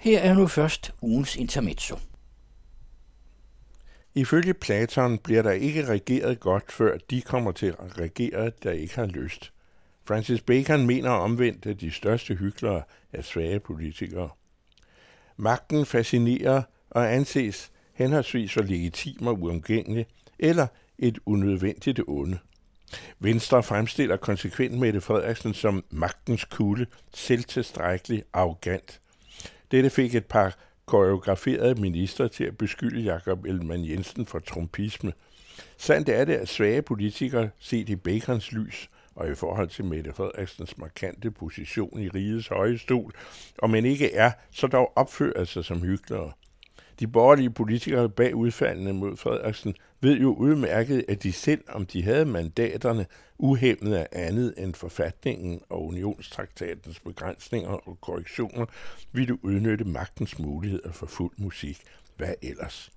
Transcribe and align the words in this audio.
Her 0.00 0.18
er 0.18 0.34
nu 0.34 0.46
først 0.46 0.94
ugens 1.00 1.36
intermezzo. 1.36 1.98
Ifølge 4.14 4.54
Platon 4.54 5.18
bliver 5.18 5.42
der 5.42 5.50
ikke 5.50 5.86
regeret 5.86 6.40
godt, 6.40 6.72
før 6.72 6.98
de 7.10 7.22
kommer 7.22 7.52
til 7.52 7.66
at 7.66 7.98
regere, 7.98 8.50
der 8.62 8.70
ikke 8.70 8.94
har 8.94 9.06
lyst. 9.06 9.52
Francis 10.04 10.40
Bacon 10.40 10.86
mener 10.86 11.10
omvendt, 11.10 11.66
at 11.66 11.80
de 11.80 11.90
største 11.90 12.34
hyklere 12.34 12.82
er 13.12 13.22
svage 13.22 13.60
politikere. 13.60 14.28
Magten 15.36 15.86
fascinerer 15.86 16.62
og 16.90 17.14
anses 17.14 17.70
henholdsvis 17.94 18.52
for 18.52 18.62
legitim 18.62 19.26
og 19.26 19.42
uomgængelig, 19.42 20.06
eller 20.38 20.66
et 20.98 21.18
unødvendigt 21.26 22.00
onde. 22.06 22.38
Venstre 23.18 23.62
fremstiller 23.62 24.16
konsekvent 24.16 24.78
Mette 24.78 25.00
Frederiksen 25.00 25.54
som 25.54 25.84
magtens 25.90 26.44
kulde, 26.44 26.86
selvtilstrækkelig, 27.14 28.22
arrogant. 28.32 29.00
Dette 29.70 29.90
fik 29.90 30.14
et 30.14 30.26
par 30.26 30.56
koreograferede 30.86 31.80
minister 31.80 32.28
til 32.28 32.44
at 32.44 32.58
beskylde 32.58 33.00
Jakob 33.00 33.44
Ellemann 33.44 33.88
Jensen 33.88 34.26
for 34.26 34.38
trumpisme. 34.38 35.12
Sandt 35.76 36.08
er 36.08 36.24
det, 36.24 36.34
at 36.34 36.48
svage 36.48 36.82
politikere 36.82 37.50
set 37.58 37.88
i 37.88 37.96
Bacons 37.96 38.52
lys 38.52 38.90
og 39.14 39.30
i 39.30 39.34
forhold 39.34 39.68
til 39.68 39.84
Mette 39.84 40.12
Frederiksens 40.12 40.78
markante 40.78 41.30
position 41.30 42.00
i 42.00 42.08
rigets 42.08 42.48
høje 42.48 42.78
stol, 42.78 43.12
og 43.58 43.70
man 43.70 43.84
ikke 43.84 44.14
er, 44.14 44.30
så 44.50 44.66
dog 44.66 44.92
opfører 44.96 45.44
sig 45.44 45.64
som 45.64 45.82
hyklere. 45.82 46.32
De 47.00 47.06
borgerlige 47.06 47.50
politikere 47.50 48.08
bag 48.08 48.34
udfaldene 48.34 48.92
mod 48.92 49.16
Frederiksen 49.16 49.74
ved 50.00 50.16
jo 50.16 50.34
udmærket, 50.34 51.04
at 51.08 51.22
de 51.22 51.32
selv, 51.32 51.64
om 51.68 51.86
de 51.86 52.02
havde 52.02 52.24
mandaterne, 52.24 53.06
uhemmet 53.38 53.94
af 53.94 54.08
andet 54.12 54.54
end 54.58 54.74
forfatningen 54.74 55.60
og 55.68 55.86
unionstraktatens 55.86 57.00
begrænsninger 57.00 57.70
og 57.70 58.00
korrektioner, 58.00 58.66
ville 59.12 59.44
udnytte 59.44 59.84
magtens 59.84 60.38
muligheder 60.38 60.92
for 60.92 61.06
fuld 61.06 61.32
musik. 61.36 61.82
Hvad 62.16 62.34
ellers? 62.42 62.90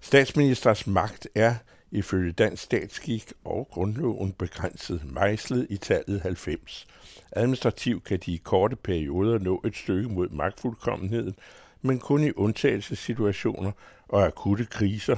Statsministers 0.00 0.86
magt 0.86 1.28
er, 1.34 1.54
ifølge 1.90 2.32
dansk 2.32 2.62
statsskik 2.62 3.32
og 3.44 3.68
grundloven 3.70 4.32
begrænset 4.32 5.02
mejslet 5.12 5.66
i 5.70 5.76
tallet 5.76 6.20
90. 6.20 6.86
Administrativt 7.32 8.04
kan 8.04 8.18
de 8.26 8.32
i 8.32 8.40
korte 8.44 8.76
perioder 8.76 9.38
nå 9.38 9.62
et 9.64 9.76
stykke 9.76 10.08
mod 10.08 10.28
magtfuldkommenheden, 10.28 11.34
men 11.82 11.98
kun 11.98 12.24
i 12.24 12.30
undtagelsessituationer 12.32 13.72
og 14.08 14.26
akutte 14.26 14.64
kriser, 14.64 15.16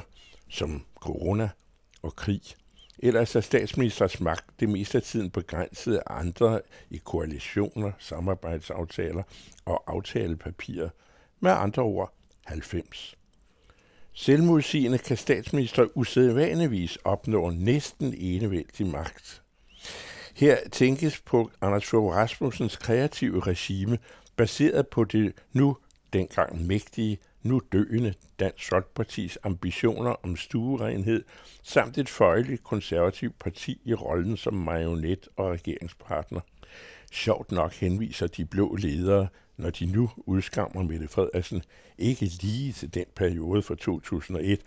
som 0.52 0.84
corona 0.94 1.50
og 2.02 2.16
krig. 2.16 2.42
Ellers 2.98 3.36
er 3.36 3.40
statsministers 3.40 4.20
magt 4.20 4.44
det 4.60 4.68
meste 4.68 4.98
af 4.98 5.02
tiden 5.02 5.30
begrænset 5.30 5.96
af 5.96 6.02
andre 6.06 6.60
i 6.90 6.96
koalitioner, 7.04 7.92
samarbejdsaftaler 7.98 9.22
og 9.64 9.84
aftalepapirer. 9.86 10.88
Med 11.40 11.50
andre 11.50 11.82
ord 11.82 12.14
90. 12.44 13.16
Selvmodsigende 14.12 14.98
kan 14.98 15.16
statsminister 15.16 15.86
usædvanligvis 15.94 16.96
opnå 16.96 17.50
næsten 17.50 18.14
enevældig 18.18 18.86
magt. 18.86 19.42
Her 20.34 20.58
tænkes 20.72 21.20
på 21.20 21.50
Anders 21.60 21.84
Fogh 21.84 22.14
Rasmussens 22.14 22.76
kreative 22.76 23.40
regime, 23.40 23.98
baseret 24.36 24.88
på 24.88 25.04
det 25.04 25.32
nu 25.52 25.76
dengang 26.12 26.66
mægtige, 26.66 27.18
nu 27.42 27.60
døende 27.72 28.14
Dansk 28.40 28.68
Folkepartis 28.68 29.38
ambitioner 29.42 30.10
om 30.22 30.36
stuerenhed, 30.36 31.24
samt 31.62 31.98
et 31.98 32.08
føjeligt 32.08 32.64
konservativt 32.64 33.38
parti 33.38 33.80
i 33.84 33.94
rollen 33.94 34.36
som 34.36 34.54
marionet 34.54 35.28
og 35.36 35.50
regeringspartner. 35.50 36.40
Sjovt 37.12 37.52
nok 37.52 37.72
henviser 37.72 38.26
de 38.26 38.44
blå 38.44 38.76
ledere, 38.76 39.28
når 39.56 39.70
de 39.70 39.86
nu 39.86 40.10
udskammer 40.16 40.82
Mette 40.82 41.08
Frederiksen, 41.08 41.62
ikke 41.98 42.24
lige 42.24 42.72
til 42.72 42.94
den 42.94 43.04
periode 43.16 43.62
fra 43.62 43.74
2001, 43.74 44.60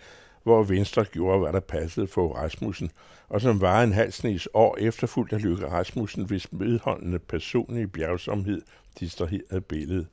hvor 0.43 0.63
Venstre 0.63 1.05
gjorde, 1.05 1.39
hvad 1.39 1.53
der 1.53 1.59
passede 1.59 2.07
for 2.07 2.33
Rasmussen, 2.33 2.91
og 3.29 3.41
som 3.41 3.61
var 3.61 3.83
en 3.83 3.93
halv 3.93 4.11
snes 4.11 4.47
år 4.53 4.77
efterfulgt 4.77 5.33
af 5.33 5.43
Lykke 5.43 5.67
Rasmussen, 5.67 6.25
hvis 6.25 6.51
medholdende 6.51 7.19
personlige 7.19 7.87
bjergsomhed 7.87 8.61
distraherede 8.99 9.61
billedet. 9.61 10.07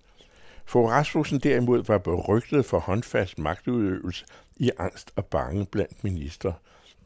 For 0.64 0.88
Rasmussen 0.88 1.38
derimod 1.38 1.84
var 1.84 1.98
berygtet 1.98 2.64
for 2.64 2.78
håndfast 2.78 3.38
magtudøvelse 3.38 4.24
i 4.56 4.70
angst 4.78 5.12
og 5.16 5.26
bange 5.26 5.66
blandt 5.66 6.04
minister. 6.04 6.52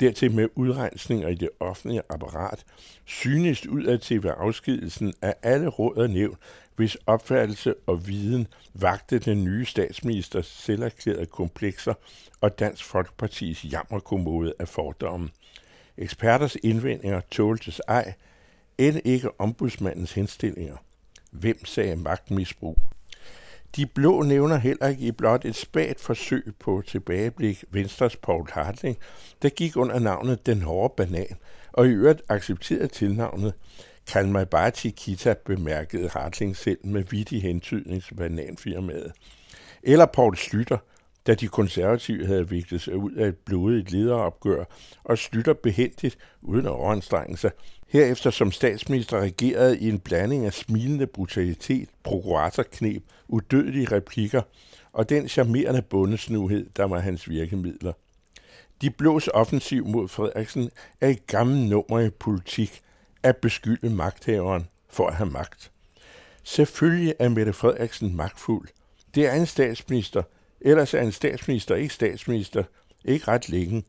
Dertil 0.00 0.32
med 0.32 0.48
udrensninger 0.54 1.28
i 1.28 1.34
det 1.34 1.50
offentlige 1.60 2.02
apparat, 2.08 2.64
synest 3.04 3.66
udad 3.66 3.98
til 3.98 4.22
ved 4.22 4.32
afskedelsen 4.36 5.14
af 5.22 5.34
alle 5.42 5.68
råd 5.68 5.96
og 5.96 6.10
nævn, 6.10 6.36
hvis 6.76 6.96
opfattelse 7.06 7.74
og 7.86 8.06
viden 8.06 8.46
vagte 8.74 9.18
den 9.18 9.44
nye 9.44 9.64
statsministers 9.64 10.46
selverklærede 10.46 11.26
komplekser 11.26 11.94
og 12.40 12.58
Dansk 12.58 12.84
Folkepartis 12.84 13.64
jammerkommode 13.72 14.54
af 14.58 14.68
fordommen. 14.68 15.30
Eksperters 15.98 16.56
indvendinger 16.62 17.20
tåltes 17.30 17.80
ej, 17.88 18.12
end 18.78 19.00
ikke 19.04 19.40
ombudsmandens 19.40 20.12
henstillinger. 20.12 20.76
Hvem 21.30 21.64
sagde 21.64 21.96
magtmisbrug? 21.96 22.78
De 23.76 23.86
blå 23.86 24.22
nævner 24.22 24.56
heller 24.56 24.88
ikke 24.88 25.06
i 25.06 25.12
blot 25.12 25.44
et 25.44 25.56
spagt 25.56 26.00
forsøg 26.00 26.52
på 26.60 26.82
tilbageblik 26.86 27.64
Venstres 27.70 28.16
Paul 28.16 28.48
Hartling, 28.52 28.96
der 29.42 29.48
gik 29.48 29.76
under 29.76 29.98
navnet 29.98 30.46
Den 30.46 30.62
Hårde 30.62 30.94
Banan, 30.96 31.36
og 31.72 31.86
i 31.86 31.90
øvrigt 31.90 32.22
accepterede 32.28 32.88
tilnavnet 32.88 33.54
Kald 34.06 34.26
mig 34.26 34.48
bare 34.48 34.70
Chiquita, 34.70 35.34
bemærkede 35.44 36.08
Hartling 36.08 36.56
selv 36.56 36.78
med 36.86 37.02
vittig 37.02 37.42
hentydning 37.42 38.02
til 38.02 38.14
bananfirmaet. 38.14 39.12
Eller 39.82 40.06
Paul 40.06 40.36
Slytter, 40.36 40.78
da 41.26 41.34
de 41.34 41.48
konservative 41.48 42.26
havde 42.26 42.48
viklet 42.48 42.80
sig 42.80 42.96
ud 42.96 43.12
af 43.12 43.28
et 43.28 43.36
blodigt 43.36 43.92
lederopgør, 43.92 44.64
og 45.04 45.18
slutter 45.18 45.52
behendigt, 45.52 46.18
uden 46.42 46.66
at 46.66 46.72
overanstrenge 46.72 47.36
sig, 47.36 47.50
herefter 47.88 48.30
som 48.30 48.52
statsminister 48.52 49.20
regerede 49.20 49.78
i 49.78 49.88
en 49.88 49.98
blanding 49.98 50.46
af 50.46 50.52
smilende 50.52 51.06
brutalitet, 51.06 51.88
prokuratorknep, 52.04 53.02
udødelige 53.28 53.92
replikker 53.92 54.42
og 54.92 55.08
den 55.08 55.28
charmerende 55.28 55.82
bundesnuhed, 55.82 56.66
der 56.76 56.84
var 56.84 56.98
hans 56.98 57.28
virkemidler. 57.28 57.92
De 58.82 58.90
blås 58.90 59.28
offensiv 59.28 59.86
mod 59.86 60.08
Frederiksen 60.08 60.70
er 61.00 61.08
et 61.08 61.26
gammelt 61.26 61.70
nummer 61.70 62.00
i 62.00 62.10
politik 62.10 62.82
at 63.22 63.36
beskylde 63.36 63.90
magthaveren 63.90 64.68
for 64.88 65.06
at 65.06 65.14
have 65.14 65.30
magt. 65.30 65.70
Selvfølgelig 66.42 67.14
er 67.18 67.28
Mette 67.28 67.52
Frederiksen 67.52 68.16
magtfuld. 68.16 68.68
Det 69.14 69.26
er 69.26 69.32
en 69.32 69.46
statsminister, 69.46 70.22
ellers 70.60 70.94
er 70.94 71.00
en 71.00 71.12
statsminister 71.12 71.74
ikke 71.74 71.94
statsminister, 71.94 72.62
ikke 73.04 73.28
ret 73.28 73.48
længe. 73.48 73.84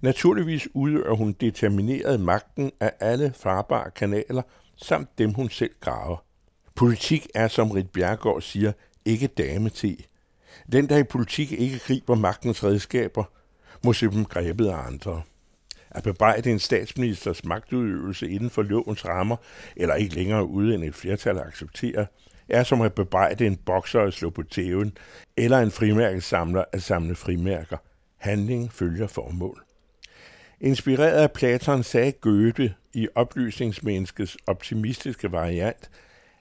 Naturligvis 0.00 0.68
udøver 0.74 1.16
hun 1.16 1.32
determineret 1.32 2.20
magten 2.20 2.72
af 2.80 2.92
alle 3.00 3.32
farbare 3.36 3.90
kanaler, 3.90 4.42
samt 4.76 5.18
dem 5.18 5.34
hun 5.34 5.50
selv 5.50 5.70
graver. 5.80 6.16
Politik 6.74 7.26
er, 7.34 7.48
som 7.48 7.70
Rit 7.70 7.90
Bjergård 7.90 8.42
siger, 8.42 8.72
ikke 9.04 9.26
dame 9.26 9.68
til. 9.68 10.06
Den, 10.72 10.88
der 10.88 10.96
i 10.96 11.04
politik 11.04 11.52
ikke 11.52 11.78
griber 11.78 12.14
magtens 12.14 12.64
redskaber, 12.64 13.24
må 13.84 13.92
se 13.92 14.06
dem 14.06 14.24
grebet 14.24 14.68
af 14.68 14.86
andre. 14.86 15.22
At 15.90 16.02
bebrejde 16.02 16.50
en 16.50 16.58
statsministers 16.58 17.44
magtudøvelse 17.44 18.28
inden 18.28 18.50
for 18.50 18.62
lovens 18.62 19.04
rammer, 19.04 19.36
eller 19.76 19.94
ikke 19.94 20.14
længere 20.14 20.46
ude 20.46 20.74
end 20.74 20.84
et 20.84 20.94
flertal 20.94 21.38
accepterer, 21.38 22.06
er 22.48 22.62
som 22.62 22.80
at 22.80 22.94
bebrejde 22.94 23.46
en 23.46 23.56
bokser 23.56 24.00
at 24.00 24.12
slå 24.12 24.30
på 24.30 24.42
tæven, 24.42 24.96
eller 25.36 25.58
en 25.58 25.70
frimærkesamler 25.70 26.64
at 26.72 26.82
samle 26.82 27.14
frimærker. 27.14 27.76
Handling 28.16 28.72
følger 28.72 29.06
formål. 29.06 29.62
Inspireret 30.60 31.22
af 31.22 31.32
Platon 31.32 31.82
sagde 31.82 32.12
Goethe 32.12 32.74
i 32.94 33.08
oplysningsmenneskets 33.14 34.36
optimistiske 34.46 35.32
variant, 35.32 35.90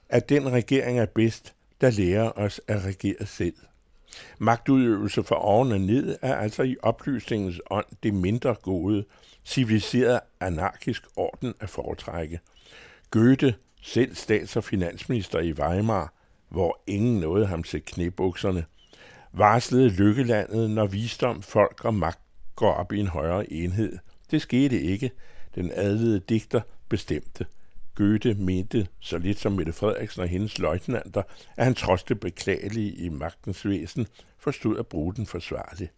at 0.10 0.30
den 0.30 0.52
regering 0.52 1.00
er 1.00 1.06
bedst, 1.06 1.54
der 1.82 1.92
lærer 1.92 2.32
os 2.36 2.62
at 2.68 2.86
regere 2.86 3.26
selv. 3.26 3.56
Magtudøvelse 4.38 5.24
fra 5.24 5.46
oven 5.46 5.72
og 5.72 5.82
ned 5.82 6.18
er 6.22 6.36
altså 6.36 6.64
i 6.64 6.76
oplysningens 6.82 7.62
ånd 7.70 7.86
det 8.04 8.14
mindre 8.14 8.56
gode, 8.62 9.06
civiliseret 9.46 10.20
anarkisk 10.40 11.04
orden 11.16 11.54
at 11.60 11.70
foretrække. 11.70 12.40
Goethe, 13.12 13.56
selv 13.86 14.16
stats- 14.16 14.56
og 14.56 14.64
finansminister 14.64 15.40
i 15.40 15.52
Weimar, 15.52 16.14
hvor 16.50 16.82
ingen 16.88 17.20
nåede 17.20 17.46
ham 17.46 17.64
til 17.64 17.82
knæbukserne, 17.82 18.66
varslede 19.34 19.90
lykkelandet, 19.90 20.70
når 20.70 20.86
visdom, 20.86 21.42
folk 21.42 21.86
og 21.86 21.94
magt 21.94 22.20
går 22.56 22.74
op 22.74 22.92
i 22.92 23.00
en 23.00 23.08
højere 23.08 23.54
enhed. 23.54 23.98
Det 24.32 24.42
skete 24.42 24.82
ikke. 24.82 25.12
Den 25.56 25.72
adlede 25.74 26.20
digter 26.20 26.62
bestemte. 26.90 27.46
Goethe 27.96 28.34
mente, 28.34 28.88
så 29.00 29.18
lidt 29.18 29.40
som 29.40 29.52
Mette 29.52 29.74
Frederiksen 29.74 30.22
og 30.22 30.28
hendes 30.28 30.60
løjtnanter, 30.60 31.24
at 31.58 31.66
han 31.66 31.76
trods 31.76 32.04
det 32.04 32.20
beklagelige 32.20 32.92
i 32.92 33.10
magtens 33.10 33.68
væsen 33.68 34.08
forstod 34.38 34.78
at 34.80 34.88
bruge 34.88 35.14
den 35.16 35.26
forsvarligt. 35.26 35.94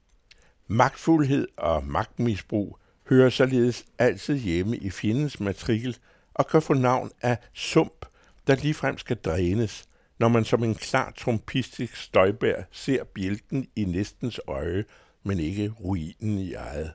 Magtfuldhed 0.67 1.47
og 1.57 1.87
magtmisbrug 1.87 2.77
hører 3.09 3.29
således 3.29 3.85
altid 3.99 4.37
hjemme 4.37 4.77
i 4.77 4.89
fjendens 4.89 5.39
matrikel 5.39 5.97
og 6.37 6.47
kan 6.47 6.61
få 6.61 6.73
navn 6.73 7.11
af 7.21 7.37
sump, 7.53 8.05
der 8.47 8.55
ligefrem 8.55 8.97
skal 8.97 9.17
drænes, 9.17 9.85
når 10.19 10.27
man 10.27 10.45
som 10.45 10.63
en 10.63 10.75
klar 10.75 11.13
trompistisk 11.17 11.95
støjbær 11.95 12.61
ser 12.71 13.03
bjælken 13.03 13.67
i 13.75 13.85
næstens 13.85 14.39
øje, 14.47 14.85
men 15.23 15.39
ikke 15.39 15.69
ruinen 15.69 16.37
i 16.37 16.53
eget. 16.53 16.93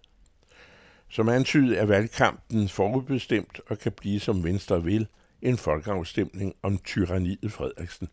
Som 1.09 1.29
antydet 1.29 1.79
er 1.79 1.85
valgkampen 1.85 2.69
forudbestemt 2.69 3.61
og 3.67 3.79
kan 3.79 3.93
blive 3.93 4.21
som 4.21 4.45
Venstre 4.45 4.85
vil, 4.85 5.07
en 5.43 5.59
folkeafstemning 5.59 6.55
om 6.63 6.79
tyranniet 6.79 7.53
Frederiksen. 7.53 8.09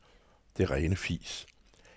Det 0.57 0.71
rene 0.71 0.95
fis. 0.95 1.47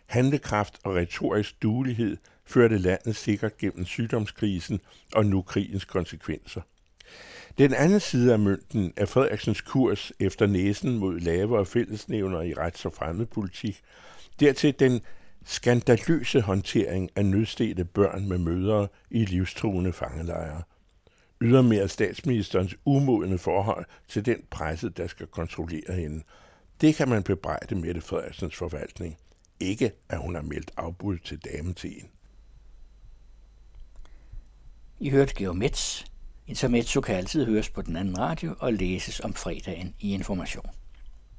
Handlekraft 0.07 0.79
og 0.85 0.95
retorisk 0.95 1.63
duelighed 1.63 2.17
førte 2.45 2.79
landet 2.79 3.17
sikkert 3.17 3.57
gennem 3.57 3.85
sygdomskrisen 3.85 4.81
og 5.13 5.27
nu 5.27 5.43
krigens 5.43 5.85
konsekvenser. 5.85 6.61
Den 7.59 7.75
anden 7.75 8.01
side 8.01 8.33
af 8.33 8.39
mønten 8.39 8.93
er 8.97 9.07
Frederiksens 9.07 9.61
kurs 9.61 10.13
efter 10.21 10.47
næsen 10.47 10.99
mod 10.99 11.21
lavere 11.21 11.67
fællesnævner 11.67 12.41
i 12.43 12.53
rets- 12.53 12.87
og 12.87 12.93
fremmedpolitik, 12.93 13.83
dertil 14.41 14.75
den 14.79 15.01
skandaløse 15.45 16.41
håndtering 16.41 17.11
af 17.17 17.25
nødstede 17.25 17.85
børn 17.85 18.29
med 18.29 18.39
mødre 18.39 18.89
i 19.11 19.25
livstruende 19.25 19.93
fangelejre. 19.93 20.63
Ydermere 21.41 21.89
statsministerens 21.89 22.77
umodne 22.85 23.39
forhold 23.39 23.85
til 24.09 24.27
den 24.27 24.43
presse, 24.51 24.89
der 24.89 25.07
skal 25.07 25.27
kontrollere 25.27 25.93
hende. 25.95 26.23
Det 26.81 26.95
kan 26.95 27.09
man 27.09 27.23
bebrejde 27.23 27.75
Mette 27.75 28.01
Frederiksens 28.01 28.57
forvaltning. 28.57 29.17
Ikke, 29.61 29.93
at 30.09 30.19
hun 30.19 30.35
har 30.35 30.43
meldt 30.43 30.71
afbud 30.77 31.19
til 31.19 31.39
damen. 31.39 31.77
I 35.01 35.11
hørte 35.11 35.35
Geomets. 35.35 36.12
Intermezzo 36.53 37.01
kan 37.01 37.15
altid 37.15 37.47
høres 37.47 37.71
på 37.71 37.83
den 37.83 37.97
anden 37.97 38.19
radio 38.19 38.55
og 38.59 38.73
læses 38.73 39.21
om 39.21 39.35
fredagen 39.35 39.95
i 40.01 40.15
Information. 40.15 40.67